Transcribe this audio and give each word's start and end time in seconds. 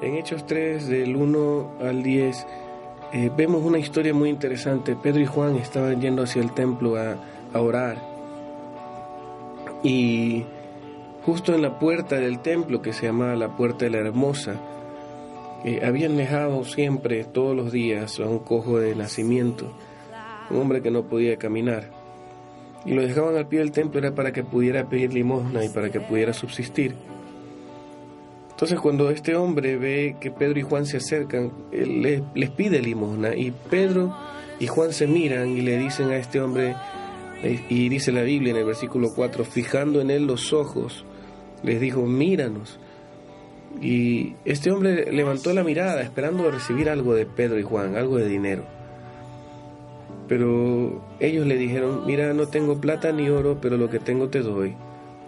En 0.00 0.14
Hechos 0.14 0.46
3, 0.46 0.86
del 0.88 1.16
1 1.16 1.70
al 1.80 2.02
10, 2.04 2.46
eh, 3.12 3.30
vemos 3.36 3.64
una 3.64 3.78
historia 3.78 4.14
muy 4.14 4.28
interesante. 4.28 4.94
Pedro 4.94 5.20
y 5.20 5.26
Juan 5.26 5.56
estaban 5.56 6.00
yendo 6.00 6.22
hacia 6.22 6.40
el 6.40 6.52
templo 6.52 6.96
a, 6.96 7.18
orar. 7.58 7.98
Y 9.82 10.44
justo 11.24 11.52
en 11.54 11.62
la 11.62 11.80
puerta 11.80 12.16
del 12.16 12.40
templo, 12.40 12.80
que 12.80 12.92
se 12.92 13.06
llamaba 13.06 13.34
la 13.34 13.56
Puerta 13.56 13.86
de 13.86 13.90
la 13.90 13.98
Hermosa, 13.98 14.54
eh, 15.64 15.80
habían 15.84 16.16
dejado 16.16 16.64
siempre, 16.64 17.24
todos 17.24 17.56
los 17.56 17.72
días, 17.72 18.20
a 18.20 18.26
un 18.26 18.38
cojo 18.38 18.78
de 18.78 18.94
nacimiento, 18.94 19.72
un 20.50 20.58
hombre 20.58 20.80
que 20.80 20.90
no 20.90 21.04
podía 21.04 21.36
caminar. 21.38 21.97
Y 22.88 22.94
lo 22.94 23.02
dejaban 23.02 23.36
al 23.36 23.46
pie 23.48 23.58
del 23.58 23.70
templo 23.70 24.00
era 24.00 24.14
para 24.14 24.32
que 24.32 24.42
pudiera 24.42 24.88
pedir 24.88 25.12
limosna 25.12 25.62
y 25.62 25.68
para 25.68 25.90
que 25.90 26.00
pudiera 26.00 26.32
subsistir. 26.32 26.94
Entonces 28.50 28.80
cuando 28.80 29.10
este 29.10 29.36
hombre 29.36 29.76
ve 29.76 30.16
que 30.18 30.30
Pedro 30.30 30.58
y 30.58 30.62
Juan 30.62 30.86
se 30.86 30.96
acercan, 30.96 31.52
él 31.70 32.22
les, 32.34 32.50
pide 32.50 32.80
limosna 32.80 33.36
y 33.36 33.50
Pedro 33.50 34.16
y 34.58 34.68
Juan 34.68 34.94
se 34.94 35.06
miran 35.06 35.50
y 35.50 35.60
le 35.60 35.76
dicen 35.76 36.08
a 36.08 36.16
este 36.16 36.40
hombre, 36.40 36.76
eh, 37.42 37.60
y 37.68 37.90
dice 37.90 38.10
la 38.10 38.22
Biblia 38.22 38.52
en 38.52 38.56
el 38.56 38.64
versículo 38.64 39.10
4, 39.14 39.44
fijando 39.44 40.00
en 40.00 40.10
él 40.10 40.26
los 40.26 40.54
ojos, 40.54 41.04
les 41.62 41.80
dijo, 41.82 42.06
míranos. 42.06 42.80
Y 43.82 44.32
este 44.46 44.70
hombre 44.70 45.12
levantó 45.12 45.52
la 45.52 45.62
mirada 45.62 46.00
esperando 46.00 46.50
recibir 46.50 46.88
algo 46.88 47.14
de 47.14 47.26
Pedro 47.26 47.58
y 47.58 47.62
Juan, 47.64 47.96
algo 47.96 48.16
de 48.16 48.28
dinero. 48.28 48.77
Pero 50.28 51.02
ellos 51.20 51.46
le 51.46 51.56
dijeron, 51.56 52.02
mira, 52.06 52.34
no 52.34 52.48
tengo 52.48 52.80
plata 52.80 53.12
ni 53.12 53.28
oro, 53.28 53.58
pero 53.60 53.76
lo 53.76 53.88
que 53.88 53.98
tengo 53.98 54.28
te 54.28 54.40
doy. 54.40 54.74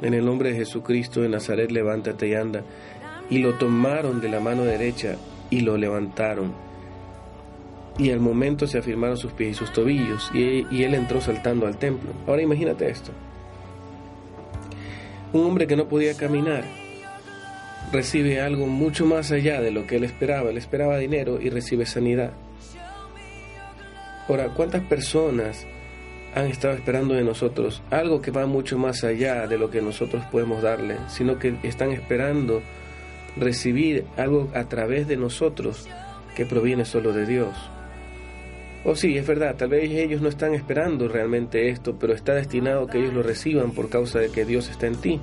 En 0.03 0.15
el 0.15 0.25
nombre 0.25 0.51
de 0.51 0.57
Jesucristo 0.57 1.23
de 1.23 1.29
Nazaret, 1.29 1.71
levántate 1.71 2.29
y 2.29 2.35
anda 2.35 2.63
y 3.31 3.39
lo 3.39 3.55
tomaron 3.55 4.21
de 4.21 4.29
la 4.29 4.41
mano 4.41 4.65
derecha 4.65 5.17
y 5.49 5.61
lo 5.61 5.79
levantaron. 5.79 6.53
Y 7.97 8.11
al 8.11 8.21
momento 8.21 8.67
se 8.67 8.79
afirmaron 8.79 9.17
sus 9.17 9.33
pies 9.33 9.53
y 9.53 9.55
sus 9.55 9.73
tobillos, 9.73 10.31
y, 10.35 10.83
él 10.83 10.95
entró 10.95 11.21
saltando 11.21 11.67
al 11.67 11.79
templo. 11.79 12.11
Ahora 12.27 12.43
imagínate 12.43 12.89
esto. 12.89 13.13
Un 15.33 15.47
hombre 15.47 15.67
que 15.67 15.77
no 15.77 15.87
podía 15.87 16.17
caminar 16.17 16.65
recibe 17.93 18.41
algo 18.41 18.67
mucho 18.67 19.07
más 19.07 19.31
allá 19.31 19.61
de 19.61 19.71
lo 19.71 19.87
que 19.87 19.97
él 19.97 20.05
esperaba. 20.05 20.51
Él 20.51 20.59
esperaba 20.59 20.99
dinero 20.99 21.41
y 21.41 21.51
recibe 21.51 21.87
sanidad. 21.87 22.33
Ahora, 24.31 24.47
¿cuántas 24.55 24.85
personas 24.85 25.67
han 26.37 26.47
estado 26.47 26.75
esperando 26.75 27.15
de 27.15 27.25
nosotros 27.25 27.83
algo 27.91 28.23
que 28.23 28.31
va 28.31 28.47
mucho 28.47 28.79
más 28.79 29.03
allá 29.03 29.49
de 29.49 29.59
lo 29.59 29.71
que 29.71 29.83
nosotros 29.83 30.25
podemos 30.31 30.63
darle, 30.63 30.99
sino 31.09 31.41
que 31.41 31.57
están 31.65 31.91
esperando 31.91 32.63
recibir 33.37 34.05
algo 34.17 34.49
a 34.55 34.69
través 34.69 35.09
de 35.09 35.17
nosotros 35.17 35.89
que 36.37 36.47
proviene 36.47 36.85
solo 36.85 37.13
de 37.13 37.27
Dios. 37.27 37.57
O 38.85 38.91
oh, 38.91 38.95
sí, 38.95 39.19
es 39.19 39.27
verdad, 39.27 39.57
tal 39.57 39.71
vez 39.71 39.91
ellos 39.91 40.23
no 40.23 40.29
están 40.29 40.55
esperando 40.55 41.09
realmente 41.09 41.69
esto, 41.69 41.97
pero 41.99 42.15
está 42.15 42.33
destinado 42.33 42.87
que 42.87 42.99
ellos 42.99 43.13
lo 43.13 43.25
reciban 43.25 43.73
por 43.73 43.89
causa 43.89 44.21
de 44.21 44.31
que 44.31 44.45
Dios 44.45 44.71
está 44.71 44.87
en 44.87 44.95
ti. 44.95 45.21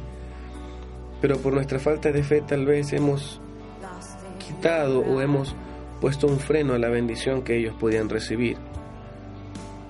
Pero 1.21 1.37
por 1.37 1.53
nuestra 1.53 1.79
falta 1.79 2.11
de 2.11 2.23
fe 2.23 2.43
tal 2.45 2.65
vez 2.65 2.91
hemos 2.91 3.39
quitado 4.45 4.99
o 4.99 5.21
hemos 5.21 5.55
puesto 6.01 6.27
un 6.27 6.39
freno 6.39 6.73
a 6.73 6.77
la 6.77 6.89
bendición 6.89 7.41
que 7.41 7.55
ellos 7.55 7.73
podían 7.79 8.09
recibir. 8.09 8.57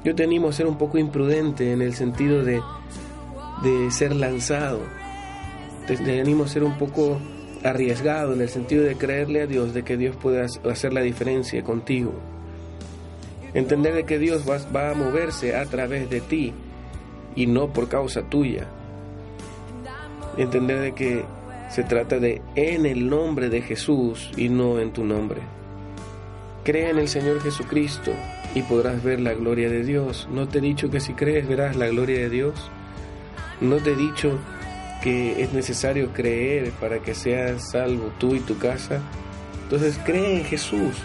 Yo 0.03 0.15
te 0.15 0.23
animo 0.23 0.49
a 0.49 0.53
ser 0.53 0.67
un 0.67 0.77
poco 0.77 0.97
imprudente 0.97 1.73
en 1.73 1.81
el 1.81 1.93
sentido 1.93 2.43
de, 2.43 2.61
de 3.63 3.91
ser 3.91 4.15
lanzado. 4.15 4.81
te 5.87 6.19
animo 6.19 6.43
a 6.43 6.47
ser 6.47 6.63
un 6.63 6.77
poco 6.77 7.19
arriesgado 7.63 8.33
en 8.33 8.41
el 8.41 8.49
sentido 8.49 8.83
de 8.83 8.95
creerle 8.95 9.41
a 9.41 9.47
Dios 9.47 9.73
de 9.73 9.83
que 9.83 9.97
Dios 9.97 10.15
puede 10.15 10.45
hacer 10.69 10.93
la 10.93 11.01
diferencia 11.01 11.63
contigo. 11.63 12.13
Entender 13.53 13.93
de 13.93 14.03
que 14.03 14.19
Dios 14.19 14.43
va, 14.47 14.57
va 14.75 14.91
a 14.91 14.93
moverse 14.93 15.55
a 15.55 15.65
través 15.65 16.09
de 16.09 16.21
ti 16.21 16.53
y 17.35 17.47
no 17.47 17.73
por 17.73 17.89
causa 17.89 18.21
tuya. 18.23 18.67
Entender 20.37 20.79
de 20.79 20.93
que 20.93 21.25
se 21.69 21.83
trata 21.83 22.19
de 22.19 22.41
en 22.55 22.85
el 22.85 23.09
nombre 23.09 23.49
de 23.49 23.61
Jesús 23.61 24.31
y 24.37 24.49
no 24.49 24.79
en 24.79 24.93
tu 24.93 25.03
nombre. 25.03 25.41
Cree 26.67 26.89
en 26.89 26.99
el 26.99 27.07
Señor 27.07 27.41
Jesucristo 27.41 28.11
y 28.53 28.61
podrás 28.61 29.01
ver 29.01 29.21
la 29.21 29.33
gloria 29.33 29.69
de 29.69 29.85
Dios. 29.85 30.27
No 30.29 30.49
te 30.49 30.57
he 30.57 30.61
dicho 30.61 30.89
que 30.89 30.99
si 30.99 31.13
crees 31.13 31.47
verás 31.47 31.77
la 31.77 31.87
gloria 31.87 32.19
de 32.19 32.29
Dios. 32.29 32.69
No 33.61 33.77
te 33.77 33.93
he 33.93 33.95
dicho 33.95 34.37
que 35.01 35.41
es 35.41 35.53
necesario 35.53 36.11
creer 36.11 36.71
para 36.71 36.99
que 36.99 37.15
seas 37.15 37.71
salvo 37.71 38.11
tú 38.19 38.35
y 38.35 38.41
tu 38.41 38.57
casa. 38.57 38.99
Entonces 39.63 39.97
cree 40.03 40.39
en 40.39 40.43
Jesús. 40.43 40.97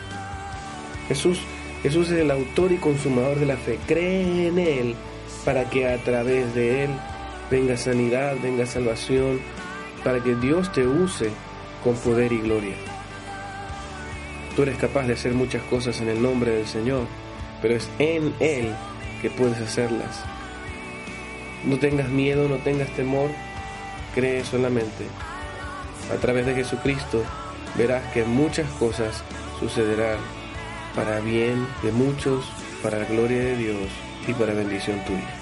Jesús, 1.06 1.38
Jesús 1.84 2.10
es 2.10 2.18
el 2.18 2.32
autor 2.32 2.72
y 2.72 2.78
consumador 2.78 3.38
de 3.38 3.46
la 3.46 3.56
fe. 3.56 3.78
Cree 3.86 4.48
en 4.48 4.58
Él 4.58 4.94
para 5.44 5.70
que 5.70 5.86
a 5.86 5.96
través 5.98 6.52
de 6.56 6.86
Él 6.86 6.90
venga 7.52 7.76
sanidad, 7.76 8.34
venga 8.42 8.66
salvación, 8.66 9.38
para 10.02 10.20
que 10.24 10.34
Dios 10.34 10.72
te 10.72 10.84
use 10.84 11.30
con 11.84 11.94
poder 11.94 12.32
y 12.32 12.40
gloria. 12.40 12.74
Tú 14.56 14.62
eres 14.62 14.76
capaz 14.76 15.06
de 15.06 15.14
hacer 15.14 15.32
muchas 15.32 15.62
cosas 15.62 16.00
en 16.00 16.08
el 16.08 16.20
nombre 16.20 16.50
del 16.50 16.66
Señor, 16.66 17.06
pero 17.62 17.74
es 17.74 17.88
en 17.98 18.34
Él 18.38 18.74
que 19.22 19.30
puedes 19.30 19.58
hacerlas. 19.58 20.22
No 21.64 21.78
tengas 21.78 22.08
miedo, 22.08 22.48
no 22.48 22.56
tengas 22.56 22.90
temor, 22.90 23.30
cree 24.14 24.44
solamente. 24.44 25.06
A 26.12 26.16
través 26.16 26.44
de 26.44 26.54
Jesucristo 26.54 27.22
verás 27.76 28.02
que 28.12 28.24
muchas 28.24 28.68
cosas 28.72 29.22
sucederán 29.58 30.18
para 30.94 31.20
bien 31.20 31.66
de 31.82 31.92
muchos, 31.92 32.44
para 32.82 32.98
la 32.98 33.04
gloria 33.06 33.38
de 33.38 33.56
Dios 33.56 33.88
y 34.26 34.34
para 34.34 34.52
bendición 34.52 35.02
tuya. 35.06 35.41